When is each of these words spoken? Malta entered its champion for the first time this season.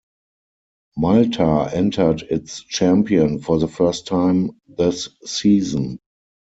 Malta 0.97 1.69
entered 1.75 2.23
its 2.23 2.61
champion 2.63 3.37
for 3.37 3.59
the 3.59 3.67
first 3.67 4.07
time 4.07 4.49
this 4.67 5.09
season. 5.25 5.99